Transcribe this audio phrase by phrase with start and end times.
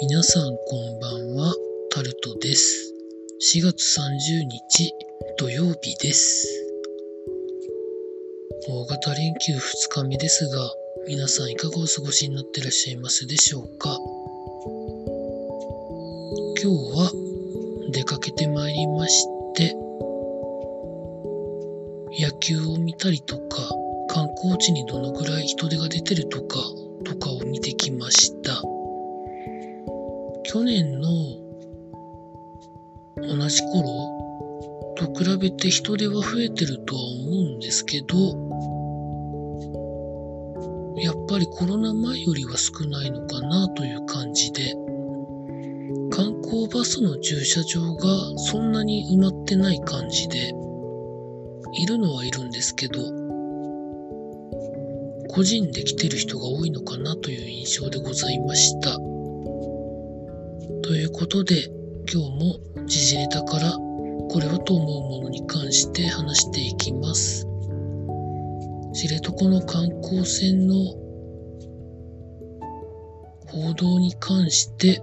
[0.00, 1.54] 皆さんこんばんは、
[1.90, 2.94] タルトです。
[3.54, 4.94] 4月30日
[5.38, 6.48] 土曜日です。
[8.66, 9.58] 大型連休2
[9.90, 10.72] 日目ですが、
[11.06, 13.98] 皆さんいかがお過ごしになってらっしゃいますでしょうか？
[16.62, 17.12] 今日は
[17.92, 19.74] 出かけてまいりまして、
[22.18, 23.68] 野球を見たりとか、
[24.08, 26.58] 観光地にどのぐらい人手が出てるとか、
[27.04, 28.39] とかを見てきました。
[30.52, 31.08] 去年の
[33.16, 38.16] 同じ頃と比べて人手は増えてるとは思うんですけど、
[41.00, 44.74] やっぱりコロナ前よりは少ないのかなという感じで、
[46.10, 50.52] 観光バスの駐車場がそんなに埋まってない感じで、
[51.74, 53.00] いるのはいるんですけど、
[55.28, 58.98] 個人で来てる人が多いのかなという印象でございました。
[60.90, 61.70] ということで、
[62.12, 67.46] 今日も時事ネタからこれはと思うものに関して話していきます。
[68.92, 70.74] 知床の観光船の
[73.46, 75.00] 報道に関して、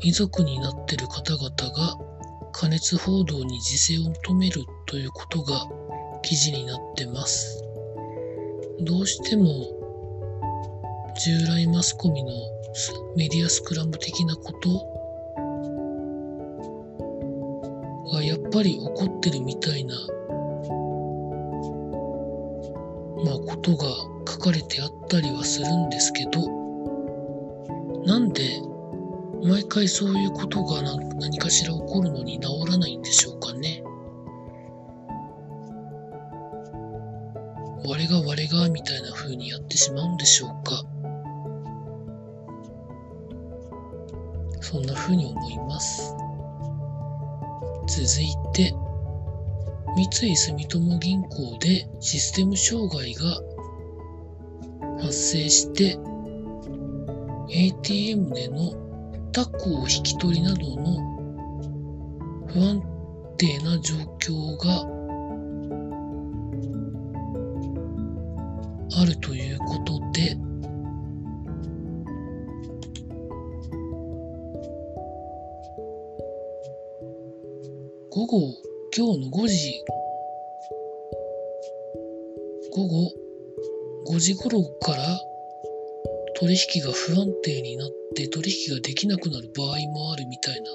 [0.00, 1.98] 遺族になってる方々が
[2.50, 5.68] 加熱報道に自制を求めるということが
[6.22, 7.62] 記事になってます。
[8.80, 9.44] どうしても
[11.22, 12.32] 従来マスコミの
[13.16, 14.88] メディアスクラム的なこと？
[18.12, 19.94] がやっぱり起こってるみたいな、
[23.24, 23.84] まあことが
[24.28, 26.40] 書かれてあったりはするんですけど、
[28.04, 28.42] なんで
[29.42, 30.82] 毎回そういうことが
[31.20, 33.82] 何かしら起こるのに治らないんでしょうかね。
[37.84, 40.84] 我が我がみたいな風にやってしまうんでしょうか。
[44.72, 46.14] そんな風に思います。
[47.86, 48.74] 続いて、
[49.94, 53.38] 三井住友銀行でシステム障害が
[54.98, 55.98] 発生して、
[57.50, 58.72] ATM での
[59.32, 62.82] タコを引き取りなどの不安
[63.36, 64.86] 定な状況が
[69.02, 70.34] あるということで、
[78.14, 78.42] 午後、
[78.94, 79.72] 今日の5時、
[82.70, 83.10] 午後
[84.06, 85.18] 5時頃から
[86.38, 90.70] 取引が不安定になって取引ができなくなる場合もあるみたいな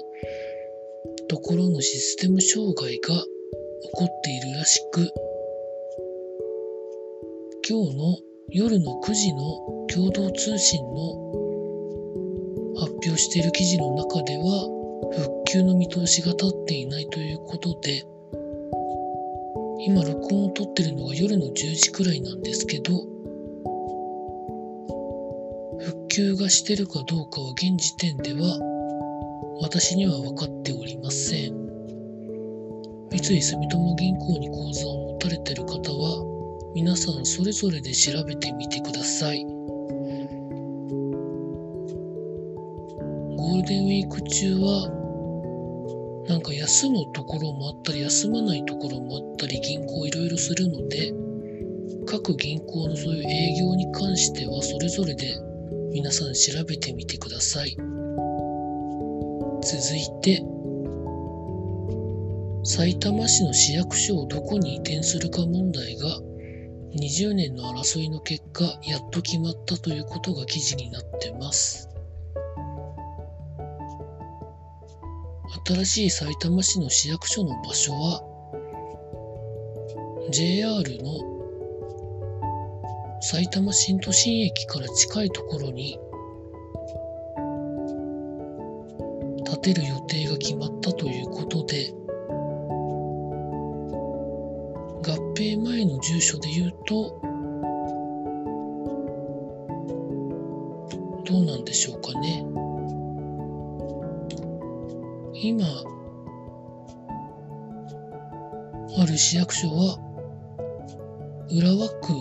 [1.28, 3.24] ところのシステム障害が起
[3.92, 5.08] こっているらしく、
[7.70, 8.18] 今日の
[8.50, 11.14] 夜の9時の共同通信の
[12.80, 14.77] 発表している記事の中では、
[15.12, 18.04] 復旧の見通しが立っていないということで、
[19.86, 22.92] 今録音を撮ってるのが夜の10時くらいなんですけど、
[25.80, 28.58] 復旧がしてるかどうかは現時点では
[29.62, 31.54] 私には分かっておりません。
[33.10, 36.24] 三井住友銀行に口座を持たれてる方は
[36.74, 39.57] 皆さんそれぞれで調べてみてください。
[43.58, 51.12] ールデンウィーク中はなんか休むところもあったり休まないところもあったり銀行いろいろするので
[52.06, 55.26] 各銀行のそういう営業に関してはそれぞれで
[55.92, 57.76] 皆さん調べてみてください。
[59.60, 60.42] 続いて
[62.64, 66.08] さいたま市の市役所をどこに移転するか問題が
[66.96, 71.87] 20年の争いの結果やっと決まったということが記事になってます。
[75.68, 78.22] 新しいさいたま市の市役所の場所は
[80.30, 81.20] JR の
[83.20, 86.00] 埼玉新都心駅から近いところに
[89.44, 91.92] 建てる予定が決まったということで
[95.02, 97.20] 合併前の住所で言うと
[101.26, 102.37] どうなんでしょうかね。
[105.40, 105.64] 今
[109.00, 109.98] ある市役所は
[111.48, 112.12] 浦和区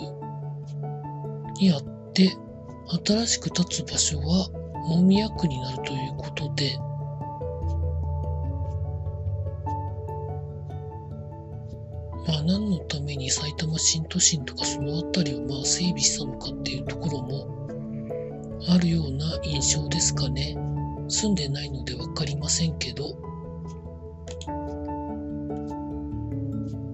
[1.60, 1.82] にあっ
[2.14, 2.30] て
[3.06, 4.50] 新しく建つ場所は
[4.92, 6.78] 大宮区になるということで
[12.28, 17.68] まあ何のために埼玉新都心とかその辺りをまあ整備したのかっていうところも
[18.70, 20.67] あるような印象ですかね。
[21.08, 23.18] 住んでないので分かりませんけど。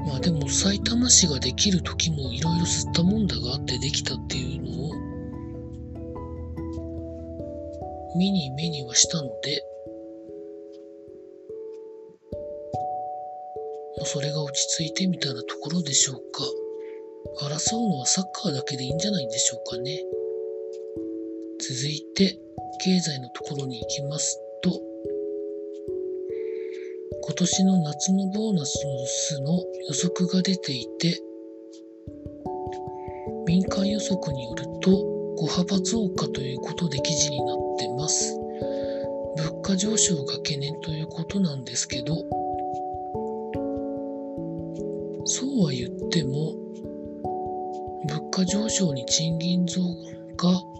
[0.05, 5.13] まあでも埼玉市ができる時もいろいろ吸ったもんだがあってできたっていうのを
[8.15, 9.63] 見に目にはしたので、
[13.97, 16.43] まあ、それが落ち着いてみたいなところでしょうか。
[17.41, 19.99] 争うのはサッカーだけでいいんじゃないんでしょうかね。
[21.65, 22.37] 続いて、
[22.83, 24.81] 経済のところに行きますと、
[27.23, 31.17] 今年の夏のボーナスの予測が出ていて、
[33.47, 34.91] 民間予測によると
[35.39, 38.37] 5幅増加ということで記事になってます。
[39.37, 42.13] 物価上昇が懸念ということなんですけど、
[45.23, 46.55] そうは言っても、
[48.09, 49.92] 物価上昇に賃金増加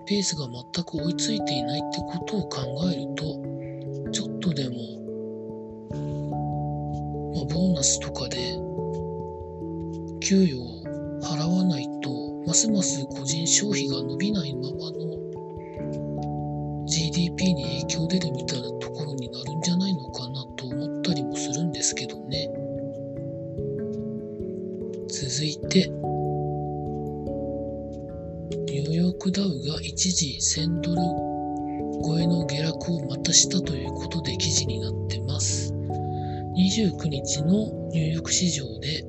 [0.05, 2.61] ペースが全く追いついていないってことを考
[2.91, 3.23] えると、
[4.11, 4.75] ちょっとでも、
[7.33, 8.37] まあ、ボーナスとかで
[10.19, 10.83] 給与を
[11.21, 12.11] 払わないと、
[12.45, 15.13] ますます個人消費が伸びないままの
[16.85, 22.49] GDP に影響出るみたいなところになるんじゃないのかなと思ったりもするんですけどね。
[25.07, 25.91] 続いて、
[28.73, 31.01] ニューヨークダウが一時1000ドル
[32.03, 35.71] 超えの下落をまたしたということで記事になってます。
[35.71, 39.05] 29日のニューヨーク市場で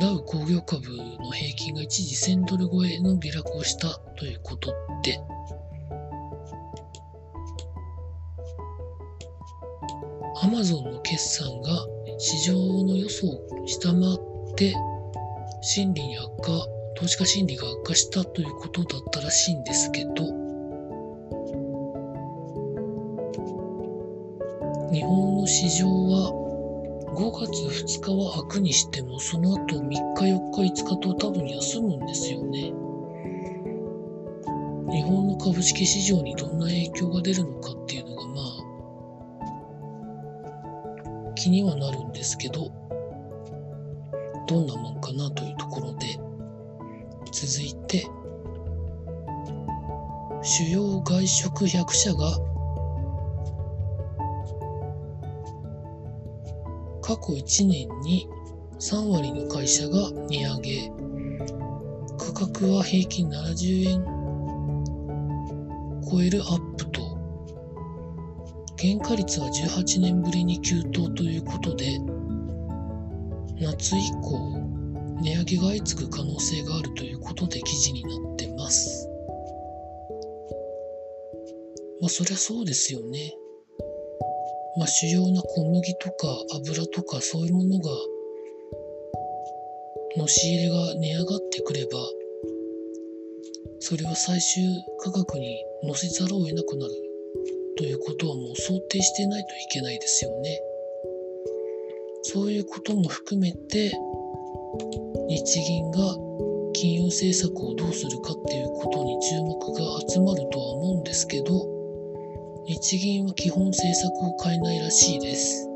[0.00, 4.74] ダウ工業株の平均が一時1000ドル超えの下落をしたということ
[5.04, 5.20] で、
[10.42, 11.86] アマゾンの決算が
[12.18, 14.74] 市場の予想を下回って
[15.62, 20.14] 心理に悪化投資家心理が悪化したということだったらしいんですけど、
[24.90, 26.32] 日本の市場は
[27.14, 32.72] 5月2日は開くにしても、その後3日、4日、5日と多分休むんですよね。
[34.90, 38.44] 日本の株式市場にどんな影響が出るのかっていうのがまあ
[41.34, 42.70] 気にはなるんですけど、
[44.46, 46.18] どんなもんかなというところで、
[47.38, 48.06] 続いて
[50.42, 52.30] 主要外食100社が
[57.02, 58.26] 過去1年に
[58.80, 60.92] 3割の会社が値上げ。
[62.18, 64.02] 価格は平均70円
[66.10, 67.02] 超えるアップと
[68.78, 71.98] 原価率は18年ぶりに急騰ということで
[73.60, 74.65] 夏以降
[75.22, 79.08] 値上げが相次ぐ可能性があるということで記事になってます。
[82.00, 83.34] まあそりゃそうですよね。
[84.78, 87.90] まあ主要な小麦とか油とかそういうものが
[90.18, 91.98] の仕入れが値上がってくれば
[93.80, 94.62] それは最終
[94.98, 96.92] 価格に乗せざるを得なくなる
[97.76, 100.60] ということはもう想定してないといけないですよね。
[102.22, 103.92] そういうことも含めて
[105.28, 105.98] 日銀が
[106.72, 111.66] 金融政策をどうするかっていうことに注目が集まるとは思うんですけど、
[112.66, 115.66] 日銀は基本政策を変えないらしいです。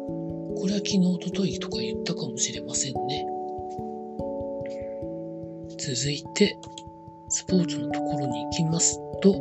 [0.60, 3.26] これは昨日、おとといとか言ったかもしれませんね。
[5.78, 6.58] 続いて、
[7.28, 9.32] スポーツのところに行きますと、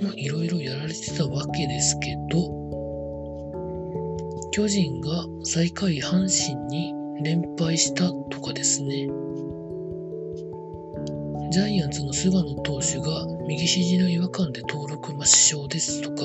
[0.00, 2.66] まあ、いろいろやられてたわけですけど、
[4.52, 9.08] 巨人が最下位阪神に連敗したとかですね。
[11.50, 16.16] ジャイアンツの菅野投手が右肘の違和感で登録抹消ですとか、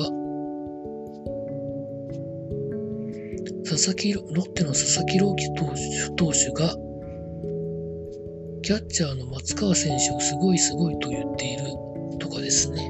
[3.64, 6.76] 佐々木ロッテの佐々木朗希投手投手が、
[8.62, 11.62] キャッチャーの松川選手をすごいすごいと言っている
[12.18, 12.82] とかですね。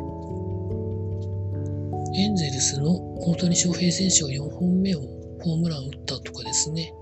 [2.14, 5.00] エンゼルスの大谷翔平選手が4本目を
[5.40, 6.92] ホームラン打ったとかですね。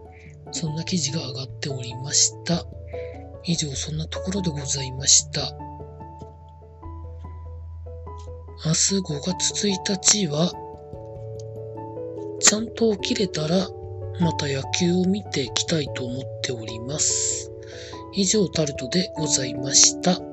[0.53, 2.65] そんな記事が上がっておりました。
[3.45, 5.41] 以上、そんなところでございました。
[8.65, 10.53] 明日5月1日は、
[12.41, 13.69] ちゃんと起きれたら、
[14.21, 17.51] また野球を見ていきたいと思っております。
[18.13, 20.30] 以上、タルトでございました。